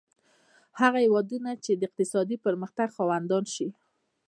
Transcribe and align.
هغه 0.79 0.97
هېوادونه 1.05 1.51
چې 1.63 1.71
اقتصادي 1.87 2.37
پرمختګ 2.45 2.87
خاوندان 2.97 3.43
شي. 3.53 3.67